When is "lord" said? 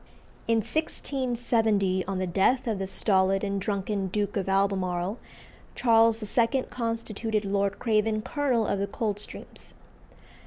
7.45-7.77